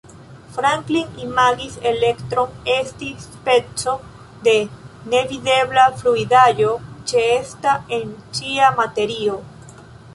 Franklin 0.53 1.11
imagis 1.23 1.75
elektron 1.89 2.55
esti 2.77 3.11
speco 3.27 3.93
de 4.49 4.57
nevidebla 5.13 5.85
fluidaĵo 6.01 6.73
ĉeesta 7.13 7.77
en 8.01 8.15
ĉia 8.41 8.73
materio. 8.83 9.39